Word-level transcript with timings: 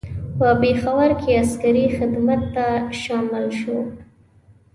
په 0.37 0.47
پېښور 0.61 1.09
کې 1.21 1.31
عسکري 1.43 1.85
خدمت 1.97 2.41
ته 2.55 2.67
شامل 3.01 3.45
شو. 3.59 3.77